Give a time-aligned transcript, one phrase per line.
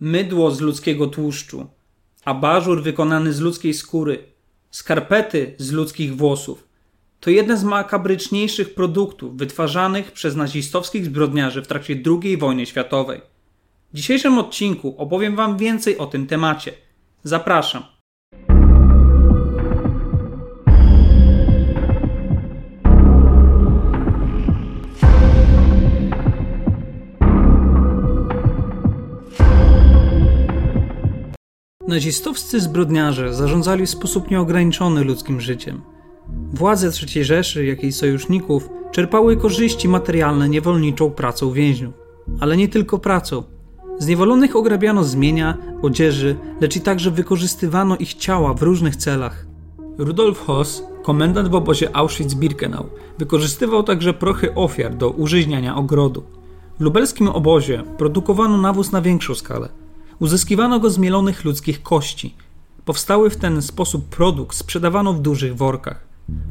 [0.00, 1.66] mydło z ludzkiego tłuszczu,
[2.24, 4.24] abażur wykonany z ludzkiej skóry,
[4.70, 6.68] skarpety z ludzkich włosów.
[7.20, 13.20] To jedne z makabryczniejszych produktów wytwarzanych przez nazistowskich zbrodniarzy w trakcie II wojny światowej.
[13.92, 16.72] W dzisiejszym odcinku opowiem Wam więcej o tym temacie.
[17.22, 17.99] Zapraszam.
[31.90, 35.80] Nazistowscy zbrodniarze zarządzali w sposób nieograniczony ludzkim życiem.
[36.54, 41.94] Władze III Rzeszy, jak i sojuszników czerpały korzyści materialne niewolniczą pracą więźniów.
[42.40, 43.42] Ale nie tylko pracą.
[43.98, 49.46] Zniewolonych ograbiano z mienia, odzieży, lecz i także wykorzystywano ich ciała w różnych celach.
[49.98, 52.84] Rudolf Hoss, komendant w obozie Auschwitz-Birkenau,
[53.18, 56.22] wykorzystywał także prochy ofiar do użyźniania ogrodu.
[56.78, 59.68] W lubelskim obozie produkowano nawóz na większą skalę.
[60.20, 62.34] Uzyskiwano go z mielonych ludzkich kości.
[62.84, 66.08] Powstały w ten sposób produkt sprzedawano w dużych workach.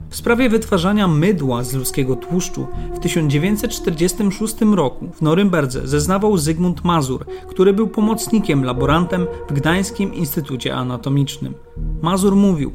[0.10, 7.26] W sprawie wytwarzania mydła z ludzkiego tłuszczu w 1946 roku w Norymberdze zeznawał Zygmunt Mazur,
[7.48, 11.54] który był pomocnikiem laborantem w Gdańskim Instytucie Anatomicznym.
[12.02, 12.72] Mazur mówił: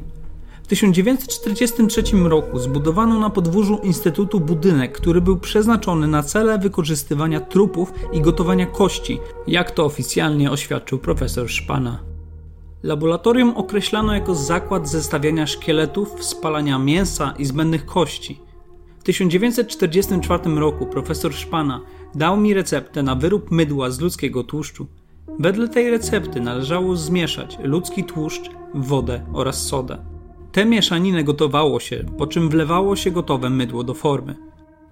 [0.65, 7.93] w 1943 roku zbudowano na podwórzu Instytutu budynek, który był przeznaczony na cele wykorzystywania trupów
[8.13, 11.99] i gotowania kości, jak to oficjalnie oświadczył profesor Szpana.
[12.83, 18.39] Laboratorium określano jako zakład zestawiania szkieletów, spalania mięsa i zbędnych kości.
[18.99, 21.81] W 1944 roku profesor Szpana
[22.15, 24.87] dał mi receptę na wyrób mydła z ludzkiego tłuszczu.
[25.39, 30.14] Wedle tej recepty należało zmieszać ludzki tłuszcz, wodę oraz sodę.
[30.55, 34.35] Tę mieszaninę gotowało się, po czym wlewało się gotowe mydło do formy.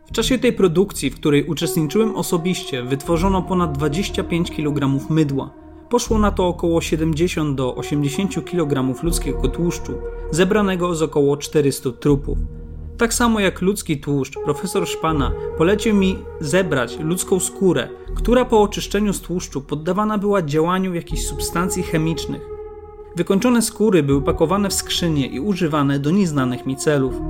[0.06, 5.54] W czasie tej produkcji, w której uczestniczyłem osobiście, wytworzono ponad 25 kg mydła.
[5.90, 9.94] Poszło na to około 70 do 80 kg ludzkiego tłuszczu,
[10.32, 12.38] zebranego z około 400 trupów.
[12.98, 19.14] Tak samo jak ludzki tłuszcz, profesor Szpana polecił mi zebrać ludzką skórę, która po oczyszczeniu
[19.14, 22.53] z tłuszczu poddawana była działaniu jakichś substancji chemicznych.
[23.16, 27.22] Wykończone skóry były pakowane w skrzynie i używane do nieznanych mi celów.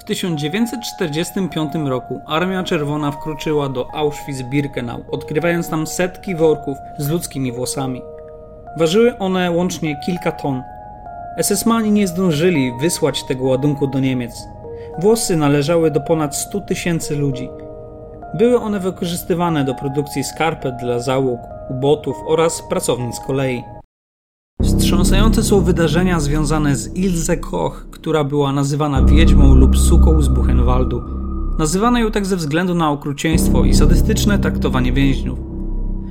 [0.00, 8.02] W 1945 roku Armia Czerwona wkroczyła do Auschwitz-Birkenau, odkrywając tam setki worków z ludzkimi włosami.
[8.78, 10.62] Ważyły one łącznie kilka ton.
[11.38, 14.48] SS-mani nie zdążyli wysłać tego ładunku do Niemiec.
[14.98, 17.48] Włosy należały do ponad 100 tysięcy ludzi.
[18.34, 21.40] Były one wykorzystywane do produkcji skarpet dla załóg,
[21.70, 23.79] ubotów oraz pracownic kolei.
[24.90, 31.02] Wstrząsające są wydarzenia związane z Ilse Koch, która była nazywana wiedźmą lub suką z Buchenwaldu.
[31.58, 35.38] Nazywano ją tak ze względu na okrucieństwo i sadystyczne traktowanie więźniów.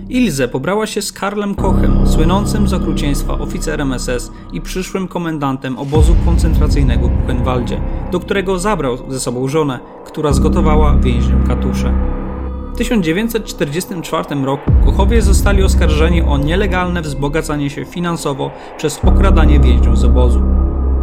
[0.10, 6.16] Ilse pobrała się z Karlem Kochem, słynącym z okrucieństwa oficerem SS i przyszłym komendantem obozu
[6.26, 7.82] koncentracyjnego w Buchenwaldzie,
[8.12, 12.19] do którego zabrał ze sobą żonę, która zgotowała więźniom katusze.
[12.80, 20.06] W 1944 roku Kochowie zostali oskarżeni o nielegalne wzbogacanie się finansowo przez okradanie więźniów z
[20.06, 20.42] obozu.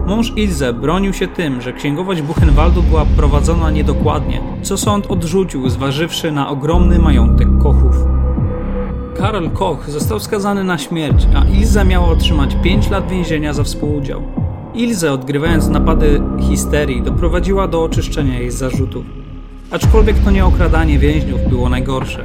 [0.07, 6.33] Mąż Ilze bronił się tym, że księgowość Buchenwaldu była prowadzona niedokładnie, co sąd odrzucił, zważywszy
[6.33, 7.97] na ogromny majątek Kochów.
[9.17, 14.23] Karol Koch został skazany na śmierć, a Ilze miała otrzymać 5 lat więzienia za współudział.
[14.75, 19.26] Ilze, odgrywając napady histerii, doprowadziła do oczyszczenia jej zarzutów.
[19.71, 22.25] Aczkolwiek to nie okradanie więźniów było najgorsze.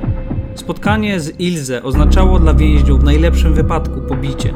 [0.55, 4.53] Spotkanie z Ilze oznaczało dla więźniów w najlepszym wypadku pobicie.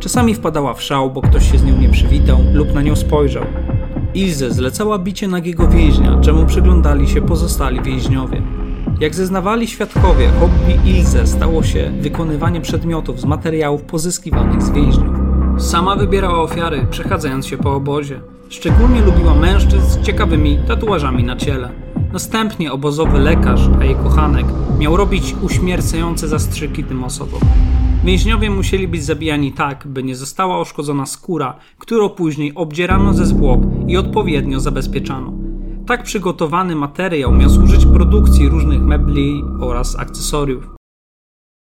[0.00, 3.44] Czasami wpadała w szał, bo ktoś się z nią nie przywitał lub na nią spojrzał.
[4.14, 8.42] Ilze zlecała bicie nagiego więźnia, czemu przyglądali się pozostali więźniowie.
[9.00, 15.16] Jak zeznawali świadkowie, hobby Ilze stało się wykonywanie przedmiotów z materiałów pozyskiwanych z więźniów.
[15.58, 18.20] Sama wybierała ofiary, przechadzając się po obozie.
[18.48, 21.83] Szczególnie lubiła mężczyzn z ciekawymi tatuażami na ciele.
[22.14, 24.46] Następnie obozowy lekarz, a jej kochanek,
[24.78, 27.40] miał robić uśmiercające zastrzyki tym osobom.
[28.04, 33.60] Więźniowie musieli być zabijani tak, by nie została uszkodzona skóra, którą później obdzierano ze zwłok
[33.88, 35.32] i odpowiednio zabezpieczano.
[35.86, 40.74] Tak przygotowany materiał miał służyć produkcji różnych mebli oraz akcesoriów.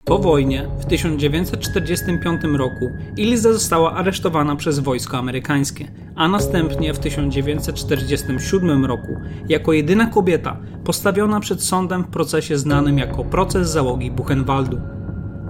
[0.04, 8.84] Po wojnie, w 1945 roku, Ilza została aresztowana przez wojsko amerykańskie, a następnie w 1947
[8.84, 9.16] roku,
[9.48, 14.80] jako jedyna kobieta, postawiona przed sądem w procesie znanym jako proces załogi Buchenwaldu.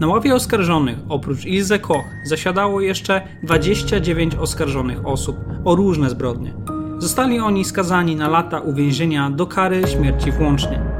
[0.00, 6.54] Na ławie oskarżonych, oprócz Ilze Koch, zasiadało jeszcze 29 oskarżonych osób o różne zbrodnie.
[6.98, 10.91] Zostali oni skazani na lata uwięzienia do kary śmierci włącznie.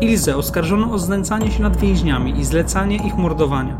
[0.00, 3.78] Ilze oskarżono o znęcanie się nad więźniami i zlecanie ich mordowania.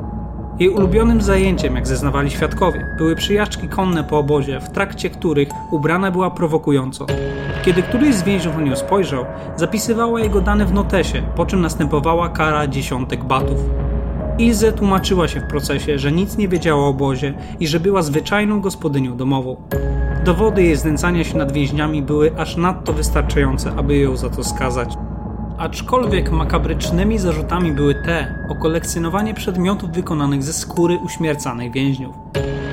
[0.58, 6.10] Jej ulubionym zajęciem, jak zeznawali świadkowie, były przyjażdżki konne po obozie, w trakcie których ubrana
[6.10, 7.06] była prowokująco.
[7.64, 9.24] Kiedy któryś z więźniów na nią spojrzał,
[9.56, 13.58] zapisywała jego dane w notesie, po czym następowała kara dziesiątek batów.
[14.38, 18.60] Ilze tłumaczyła się w procesie, że nic nie wiedziała o obozie i że była zwyczajną
[18.60, 19.56] gospodynią domową.
[20.24, 24.96] Dowody jej znęcania się nad więźniami były aż nadto wystarczające, aby ją za to skazać.
[25.58, 32.16] Aczkolwiek makabrycznymi zarzutami były te o kolekcjonowanie przedmiotów wykonanych ze skóry uśmiercanych więźniów.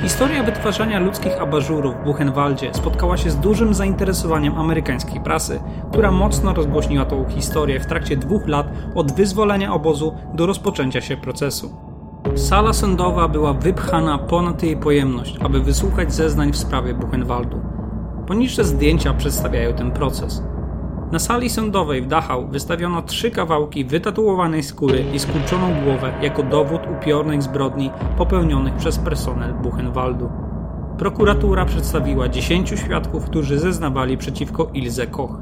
[0.02, 5.60] Historia wytwarzania ludzkich abażurów w Buchenwaldzie spotkała się z dużym zainteresowaniem amerykańskiej prasy,
[5.92, 11.18] która mocno rozgłośniła tą historię w trakcie dwóch lat od wyzwolenia obozu do rozpoczęcia się
[11.18, 11.76] procesu.
[12.36, 17.62] Sala sądowa była wypchana ponad jej pojemność, aby wysłuchać zeznań w sprawie Buchenwaldu.
[18.28, 20.44] Poniższe zdjęcia przedstawiają ten proces.
[21.12, 26.82] Na sali sądowej w Dachau wystawiono trzy kawałki wytatuowanej skóry i skurczoną głowę jako dowód
[26.98, 30.30] upiornych zbrodni popełnionych przez personel Buchenwaldu.
[30.98, 35.42] Prokuratura przedstawiła dziesięciu świadków, którzy zeznawali przeciwko Ilze Koch.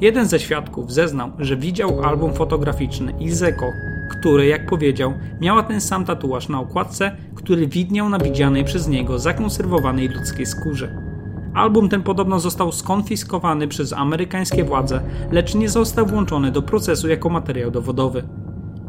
[0.00, 3.74] Jeden ze świadków zeznał, że widział album fotograficzny Ilze Koch,
[4.10, 9.18] który, jak powiedział, miała ten sam tatuaż na okładce, który widniał na widzianej przez niego
[9.18, 11.09] zakonserwowanej ludzkiej skórze.
[11.54, 15.00] Album ten podobno został skonfiskowany przez amerykańskie władze,
[15.32, 18.22] lecz nie został włączony do procesu jako materiał dowodowy.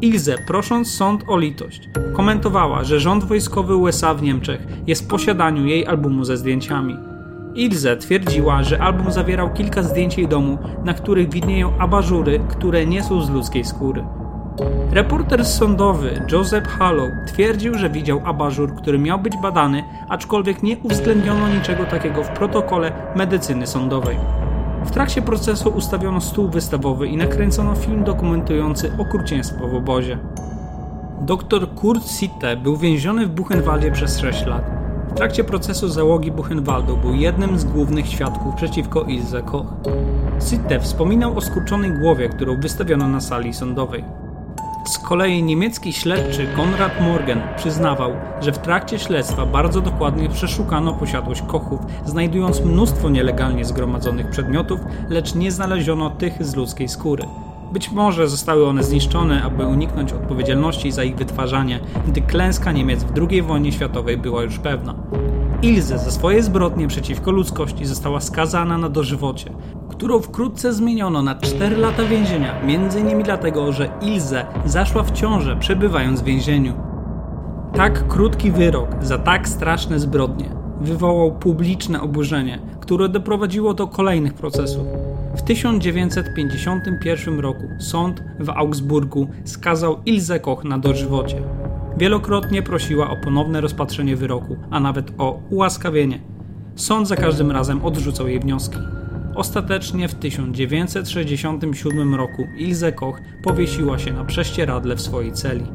[0.00, 5.66] Ilze, prosząc sąd o litość, komentowała, że rząd wojskowy USA w Niemczech jest w posiadaniu
[5.66, 6.96] jej albumu ze zdjęciami.
[7.54, 13.02] Ilze twierdziła, że album zawierał kilka zdjęć jej domu, na których widnieją abażury, które nie
[13.02, 14.04] są z ludzkiej skóry.
[14.90, 21.48] Reporter sądowy Joseph Hallow twierdził, że widział abażur, który miał być badany, aczkolwiek nie uwzględniono
[21.48, 24.16] niczego takiego w protokole medycyny sądowej.
[24.84, 30.18] W trakcie procesu ustawiono stół wystawowy i nakręcono film dokumentujący okrucieństwo w obozie.
[31.20, 34.70] Dr Kurt Sitte był więziony w Buchenwaldzie przez 6 lat.
[35.08, 39.66] W trakcie procesu załogi Buchenwaldu był jednym z głównych świadków przeciwko Ilse Koch.
[40.40, 44.04] Sitte wspominał o skurczonej głowie, którą wystawiono na sali sądowej.
[44.84, 51.42] Z kolei niemiecki śledczy Konrad Morgen przyznawał, że w trakcie śledztwa bardzo dokładnie przeszukano posiadłość
[51.42, 57.24] Kochów, znajdując mnóstwo nielegalnie zgromadzonych przedmiotów, lecz nie znaleziono tych z ludzkiej skóry.
[57.72, 63.12] Być może zostały one zniszczone, aby uniknąć odpowiedzialności za ich wytwarzanie, gdy klęska Niemiec w
[63.30, 64.94] II wojnie światowej była już pewna.
[65.62, 69.50] Ilze za swoje zbrodnie przeciwko ludzkości została skazana na dożywocie,
[69.92, 73.22] którą wkrótce zmieniono na 4 lata więzienia, m.in.
[73.22, 76.74] dlatego, że Ilze zaszła w ciążę przebywając w więzieniu.
[77.74, 84.86] Tak krótki wyrok za tak straszne zbrodnie wywołał publiczne oburzenie, które doprowadziło do kolejnych procesów.
[85.36, 91.42] W 1951 roku sąd w Augsburgu skazał Ilze Koch na dożywocie.
[91.96, 96.20] Wielokrotnie prosiła o ponowne rozpatrzenie wyroku, a nawet o ułaskawienie.
[96.74, 98.78] Sąd za każdym razem odrzucał jej wnioski.
[99.34, 105.66] Ostatecznie w 1967 roku Ilse Koch powiesiła się na prześcieradle w swojej celi.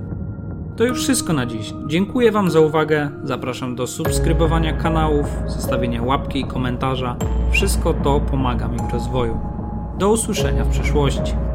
[0.78, 1.74] To już wszystko na dziś.
[1.88, 3.10] Dziękuję Wam za uwagę.
[3.24, 7.16] Zapraszam do subskrybowania kanałów, zostawienia łapki i komentarza.
[7.52, 9.40] Wszystko to pomaga mi w rozwoju.
[9.98, 11.47] Do usłyszenia w przyszłości.